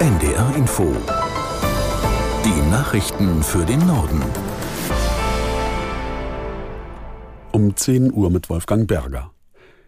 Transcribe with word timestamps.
NDR 0.00 0.56
Info. 0.56 0.96
Die 2.42 2.70
Nachrichten 2.70 3.42
für 3.42 3.66
den 3.66 3.86
Norden. 3.86 4.22
Um 7.52 7.76
10 7.76 8.10
Uhr 8.10 8.30
mit 8.30 8.48
Wolfgang 8.48 8.88
Berger. 8.88 9.30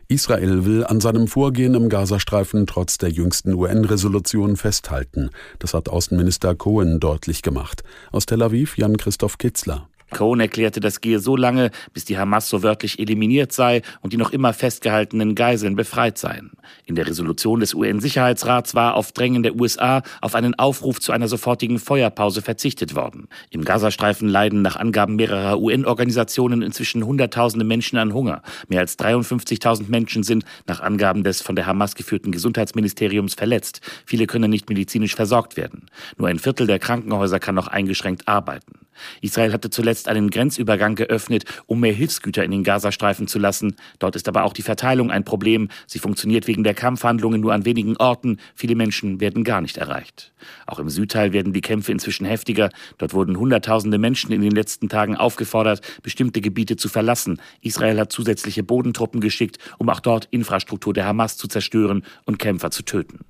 Israel 0.09 0.67
will 0.67 0.85
an 0.85 1.01
seinem 1.01 1.29
Vorgehen 1.29 1.73
im 1.73 1.89
Gazastreifen 1.89 2.67
trotz 2.67 2.99
der 2.99 3.09
jüngsten 3.09 3.55
UN-Resolution 3.55 4.57
festhalten. 4.59 5.31
Das 5.61 5.73
hat 5.73 5.89
Außenminister 5.89 6.55
Cohen 6.57 7.01
deutlich 7.01 7.41
gemacht. 7.41 7.83
Aus 8.11 8.27
Tel 8.27 8.43
Aviv 8.43 8.77
Jan-Christoph 8.77 9.39
Kitzler. 9.39 9.89
Cohen 10.13 10.41
erklärte, 10.41 10.81
das 10.81 11.01
gehe 11.01 11.19
so 11.19 11.37
lange, 11.37 11.71
bis 11.93 12.05
die 12.05 12.19
Hamas 12.19 12.49
so 12.49 12.63
wörtlich 12.63 12.99
eliminiert 12.99 13.53
sei 13.53 13.83
und 14.01 14.13
die 14.13 14.17
noch 14.17 14.31
immer 14.31 14.53
festgehaltenen 14.53 15.35
Geiseln 15.35 15.77
befreit 15.77 16.19
seien. 16.19 16.53
In 16.85 16.95
der 16.95 17.07
Resolution 17.07 17.61
des 17.61 17.75
UN-Sicherheitsrats 17.75 18.75
war 18.75 18.95
auf 18.95 19.13
Drängen 19.13 19.43
der 19.43 19.57
USA 19.57 20.03
auf 20.21 20.35
einen 20.35 20.55
Aufruf 20.55 21.01
zu 21.01 21.13
einer 21.13 21.29
sofortigen 21.29 21.79
Feuerpause 21.79 22.43
verzichtet 22.43 22.95
worden. 22.95 23.29
Im 23.51 23.65
Gazastreifen 23.65 24.29
leiden 24.29 24.63
nach 24.63 24.77
Angaben 24.77 25.17
mehrerer 25.17 25.59
UN-Organisationen 25.61 26.63
inzwischen 26.63 27.05
Hunderttausende 27.05 27.65
Menschen 27.65 27.99
an 27.99 28.15
Hunger. 28.15 28.43
Mehr 28.69 28.81
als 28.81 28.99
53.000 28.99 29.89
Menschen 29.89 30.23
sind 30.23 30.45
nach 30.67 30.81
Angaben 30.81 31.25
des 31.25 31.43
von 31.43 31.57
der 31.57 31.67
Hamas 31.67 31.95
geführten 31.95 32.33
Gesundheitsministeriums 32.33 33.35
verletzt. 33.35 33.81
Viele 34.07 34.27
können 34.27 34.51
nicht 34.51 34.69
medizinisch 34.69 35.15
versorgt 35.15 35.57
werden. 35.57 35.87
Nur 36.17 36.29
ein 36.29 36.39
Viertel 36.39 36.67
der 36.67 36.79
Krankenhäuser 36.79 37.39
kann 37.39 37.55
noch 37.55 37.69
eingeschränkt 37.69 38.29
arbeiten. 38.29 38.73
Israel 39.21 39.53
hatte 39.53 39.71
zuletzt 39.71 40.09
einen 40.09 40.31
Grenzübergang 40.31 40.95
geöffnet, 40.95 41.45
um 41.67 41.81
mehr 41.81 41.93
Hilfsgüter 41.93 42.45
in 42.45 42.51
den 42.51 42.65
Gazastreifen 42.65 43.27
zu 43.27 43.39
lassen. 43.39 43.77
Dort 43.99 44.17
ist 44.17 44.29
aber 44.29 44.45
auch 44.45 44.53
die 44.53 44.63
Verteilung 44.63 45.11
ein 45.11 45.25
Problem. 45.25 45.69
Sie 45.87 45.99
funktioniert 45.99 46.47
wegen 46.47 46.65
der 46.65 46.75
Kampfhandlungen 46.75 47.41
nur 47.41 47.53
an 47.53 47.65
wenigen 47.65 47.97
Orten. 47.97 48.39
Viele 48.55 48.75
Menschen 48.75 49.21
werden 49.21 49.45
gar 49.45 49.61
nicht 49.61 49.77
erreicht. 49.77 50.33
Auch 50.67 50.79
im 50.79 50.89
Südteil 50.89 51.33
werden 51.33 51.53
die 51.53 51.61
Kämpfe 51.61 51.93
inzwischen 51.93 52.27
heftiger. 52.27 52.71
Dort 52.99 53.15
wurden 53.15 53.37
Hunderttausende 53.37 53.99
Menschen 53.99 54.33
in 54.33 54.43
den 54.43 54.53
letzten 54.53 54.89
Tagen 54.89 55.17
aufgefordert, 55.17 55.81
bestimmte 56.03 56.41
Gebiete 56.41 56.77
zu 56.77 56.89
verlassen. 56.89 57.41
Israel 57.61 57.99
hat 57.99 58.13
zusätzliche 58.13 58.63
Bodentruppen 58.63 59.21
geschickt, 59.21 59.59
um 59.79 59.89
auch 59.89 60.01
dort 60.01 60.27
Infrastruktur 60.31 60.93
der 60.93 61.07
Hamas 61.07 61.37
zu 61.37 61.49
zerstören 61.49 62.05
und 62.25 62.39
Kämpfer 62.39 62.71
zu 62.71 62.83
töten. 62.83 63.21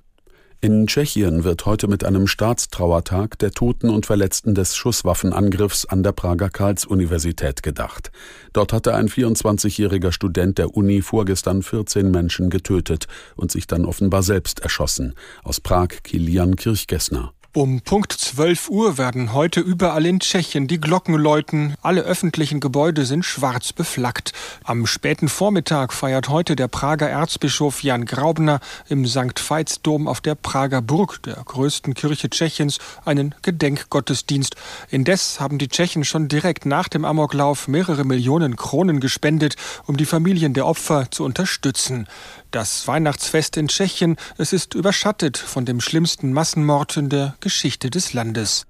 In 0.63 0.87
Tschechien 0.87 1.43
wird 1.43 1.65
heute 1.65 1.89
mit 1.89 2.05
einem 2.05 2.25
Staatstrauertag 2.25 3.37
der 3.37 3.51
Toten 3.51 3.89
und 3.89 4.05
Verletzten 4.05 4.55
des 4.55 4.77
Schusswaffenangriffs 4.77 5.83
an 5.83 6.03
der 6.03 6.13
Prager 6.13 6.49
Karls-Universität 6.49 7.63
gedacht. 7.63 8.13
Dort 8.53 8.71
hatte 8.71 8.95
ein 8.95 9.09
24-jähriger 9.09 10.13
Student 10.13 10.59
der 10.59 10.73
Uni 10.73 11.01
vorgestern 11.01 11.63
14 11.63 12.09
Menschen 12.09 12.49
getötet 12.49 13.07
und 13.35 13.51
sich 13.51 13.67
dann 13.67 13.83
offenbar 13.83 14.23
selbst 14.23 14.61
erschossen. 14.61 15.15
Aus 15.43 15.59
Prag 15.59 15.89
Kilian 16.01 16.55
Kirchgessner. 16.55 17.33
Um 17.55 17.81
Punkt 17.81 18.11
12 18.11 18.69
Uhr 18.69 18.97
werden 18.97 19.31
heute 19.31 19.59
überall 19.59 20.07
in 20.07 20.19
Tschechien 20.19 20.67
die 20.67 20.81
Glocken 20.81 21.13
läuten. 21.13 21.75
Alle 21.83 22.01
öffentlichen 22.01 22.59
Gebäude 22.59 23.05
sind 23.05 23.23
schwarz 23.23 23.73
beflaggt. 23.73 24.33
Am 24.63 24.87
späten 24.87 25.29
Vormittag 25.29 25.93
feiert 25.93 26.29
heute 26.29 26.55
der 26.55 26.67
Prager 26.67 27.07
Erzbischof 27.07 27.83
Jan 27.83 28.05
Graubner 28.05 28.59
im 28.89 29.05
St. 29.05 29.37
Veitsdom 29.37 30.07
auf 30.07 30.19
der 30.19 30.33
Prager 30.33 30.81
Burg, 30.81 31.21
der 31.21 31.35
größten 31.35 31.93
Kirche 31.93 32.27
Tschechiens, 32.31 32.79
einen 33.05 33.35
Gedenkgottesdienst. 33.43 34.55
Indes 34.89 35.39
haben 35.39 35.59
die 35.59 35.67
Tschechen 35.67 36.05
schon 36.05 36.29
direkt 36.29 36.65
nach 36.65 36.87
dem 36.87 37.05
Amoklauf 37.05 37.67
mehrere 37.67 38.03
Millionen 38.03 38.55
Kronen 38.55 38.99
gespendet, 38.99 39.57
um 39.85 39.95
die 39.95 40.05
Familien 40.05 40.55
der 40.55 40.65
Opfer 40.65 41.11
zu 41.11 41.23
unterstützen. 41.23 42.07
Das 42.49 42.87
Weihnachtsfest 42.87 43.57
in 43.57 43.67
Tschechien, 43.67 44.15
es 44.37 44.53
ist 44.53 44.75
überschattet 44.75 45.39
von 45.39 45.65
dem 45.65 45.81
schlimmsten 45.81 46.33
Massenmord 46.33 46.97
in 46.97 47.09
der 47.09 47.33
Geschichte 47.43 47.89
des 47.89 48.13
Landes. 48.13 48.65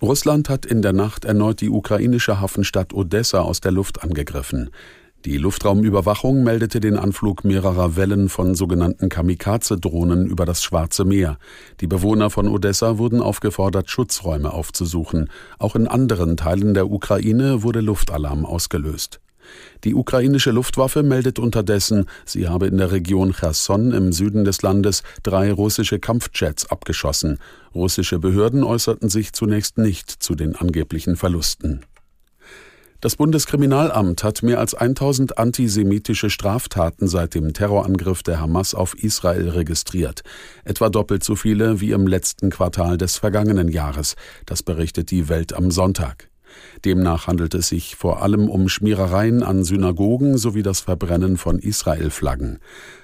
Russland 0.00 0.48
hat 0.48 0.64
in 0.64 0.82
der 0.82 0.92
Nacht 0.92 1.24
erneut 1.24 1.60
die 1.60 1.68
ukrainische 1.68 2.40
Hafenstadt 2.40 2.94
Odessa 2.94 3.40
aus 3.40 3.60
der 3.60 3.72
Luft 3.72 4.04
angegriffen. 4.04 4.70
Die 5.24 5.36
Luftraumüberwachung 5.36 6.44
meldete 6.44 6.78
den 6.78 6.96
Anflug 6.96 7.42
mehrerer 7.42 7.96
Wellen 7.96 8.28
von 8.28 8.54
sogenannten 8.54 9.08
Kamikaze-Drohnen 9.08 10.26
über 10.26 10.46
das 10.46 10.62
Schwarze 10.62 11.04
Meer. 11.04 11.38
Die 11.80 11.88
Bewohner 11.88 12.30
von 12.30 12.46
Odessa 12.46 12.98
wurden 12.98 13.20
aufgefordert, 13.20 13.90
Schutzräume 13.90 14.52
aufzusuchen. 14.52 15.28
Auch 15.58 15.74
in 15.74 15.88
anderen 15.88 16.36
Teilen 16.36 16.74
der 16.74 16.88
Ukraine 16.88 17.64
wurde 17.64 17.80
Luftalarm 17.80 18.46
ausgelöst. 18.46 19.18
Die 19.84 19.94
ukrainische 19.94 20.50
Luftwaffe 20.50 21.02
meldet 21.02 21.38
unterdessen, 21.38 22.06
sie 22.24 22.48
habe 22.48 22.66
in 22.66 22.78
der 22.78 22.92
Region 22.92 23.32
Cherson 23.32 23.92
im 23.92 24.12
Süden 24.12 24.44
des 24.44 24.62
Landes 24.62 25.02
drei 25.22 25.52
russische 25.52 25.98
Kampfjets 25.98 26.70
abgeschossen. 26.70 27.38
Russische 27.74 28.18
Behörden 28.18 28.64
äußerten 28.64 29.08
sich 29.08 29.32
zunächst 29.32 29.78
nicht 29.78 30.10
zu 30.10 30.34
den 30.34 30.56
angeblichen 30.56 31.16
Verlusten. 31.16 31.82
Das 33.00 33.14
Bundeskriminalamt 33.14 34.24
hat 34.24 34.42
mehr 34.42 34.58
als 34.58 34.74
1000 34.74 35.38
antisemitische 35.38 36.30
Straftaten 36.30 37.06
seit 37.06 37.36
dem 37.36 37.52
Terrorangriff 37.52 38.24
der 38.24 38.40
Hamas 38.40 38.74
auf 38.74 38.96
Israel 39.00 39.50
registriert. 39.50 40.22
Etwa 40.64 40.88
doppelt 40.88 41.22
so 41.22 41.36
viele 41.36 41.80
wie 41.80 41.92
im 41.92 42.08
letzten 42.08 42.50
Quartal 42.50 42.98
des 42.98 43.16
vergangenen 43.16 43.68
Jahres. 43.68 44.16
Das 44.46 44.64
berichtet 44.64 45.12
die 45.12 45.28
Welt 45.28 45.52
am 45.52 45.70
Sonntag. 45.70 46.27
Demnach 46.84 47.26
handelt 47.26 47.54
es 47.54 47.68
sich 47.68 47.96
vor 47.96 48.22
allem 48.22 48.48
um 48.48 48.68
Schmierereien 48.68 49.42
an 49.42 49.64
Synagogen 49.64 50.38
sowie 50.38 50.62
das 50.62 50.80
Verbrennen 50.80 51.36
von 51.36 51.58
Israel-Flaggen. 51.58 52.58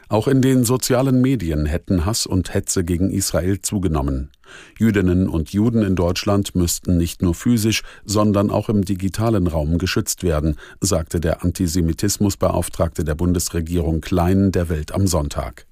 Auch 0.08 0.28
in 0.28 0.42
den 0.42 0.64
sozialen 0.64 1.20
Medien 1.20 1.66
hätten 1.66 2.04
Hass 2.04 2.26
und 2.26 2.52
Hetze 2.54 2.84
gegen 2.84 3.10
Israel 3.10 3.60
zugenommen. 3.62 4.30
Jüdinnen 4.78 5.28
und 5.28 5.52
Juden 5.52 5.82
in 5.82 5.96
Deutschland 5.96 6.54
müssten 6.54 6.96
nicht 6.96 7.22
nur 7.22 7.34
physisch, 7.34 7.82
sondern 8.04 8.50
auch 8.50 8.68
im 8.68 8.84
digitalen 8.84 9.46
Raum 9.46 9.78
geschützt 9.78 10.22
werden, 10.22 10.56
sagte 10.80 11.20
der 11.20 11.42
Antisemitismusbeauftragte 11.42 13.04
der 13.04 13.14
Bundesregierung 13.14 14.00
Klein 14.00 14.52
der 14.52 14.68
Welt 14.68 14.92
am 14.92 15.06
Sonntag. 15.06 15.66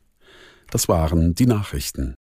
Das 0.70 0.88
waren 0.88 1.34
die 1.34 1.46
Nachrichten. 1.46 2.14